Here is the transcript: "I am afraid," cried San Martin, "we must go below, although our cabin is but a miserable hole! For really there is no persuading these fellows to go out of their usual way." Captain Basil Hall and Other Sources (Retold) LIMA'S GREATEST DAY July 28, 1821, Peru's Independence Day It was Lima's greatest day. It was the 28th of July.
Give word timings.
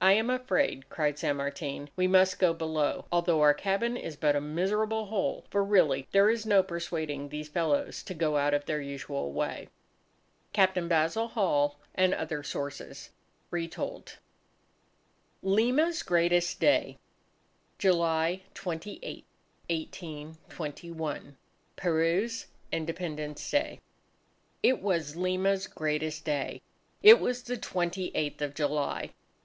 "I 0.00 0.14
am 0.14 0.30
afraid," 0.30 0.88
cried 0.90 1.16
San 1.16 1.36
Martin, 1.36 1.90
"we 1.94 2.08
must 2.08 2.40
go 2.40 2.52
below, 2.52 3.06
although 3.12 3.40
our 3.40 3.54
cabin 3.54 3.96
is 3.96 4.16
but 4.16 4.34
a 4.34 4.40
miserable 4.40 5.06
hole! 5.06 5.46
For 5.48 5.62
really 5.62 6.08
there 6.10 6.28
is 6.28 6.44
no 6.44 6.64
persuading 6.64 7.28
these 7.28 7.48
fellows 7.48 8.02
to 8.02 8.12
go 8.14 8.36
out 8.36 8.52
of 8.52 8.66
their 8.66 8.80
usual 8.80 9.32
way." 9.32 9.68
Captain 10.52 10.88
Basil 10.88 11.28
Hall 11.28 11.78
and 11.94 12.12
Other 12.12 12.42
Sources 12.42 13.10
(Retold) 13.52 14.18
LIMA'S 15.40 16.02
GREATEST 16.02 16.58
DAY 16.58 16.98
July 17.78 18.42
28, 18.54 19.24
1821, 19.70 21.36
Peru's 21.76 22.46
Independence 22.72 23.48
Day 23.48 23.80
It 24.64 24.82
was 24.82 25.14
Lima's 25.14 25.68
greatest 25.68 26.24
day. 26.24 26.60
It 27.04 27.20
was 27.20 27.44
the 27.44 27.56
28th 27.56 28.40
of 28.40 28.56
July. 28.56 29.10